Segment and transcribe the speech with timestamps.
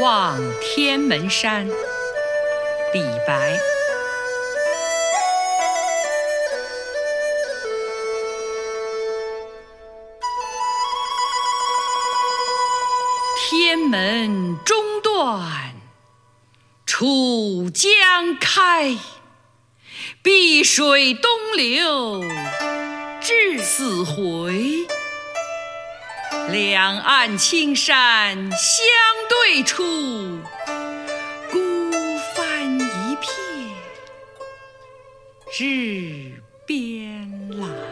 [0.00, 1.68] 望天门山，
[2.94, 3.60] 李白。
[13.36, 15.74] 天门中断
[16.86, 18.96] 楚江开，
[20.22, 22.24] 碧水东流
[23.20, 24.86] 至死回。
[26.52, 28.84] 两岸青山相
[29.26, 29.82] 对出，
[31.50, 31.58] 孤
[32.36, 33.24] 帆一片
[35.58, 37.91] 日边来。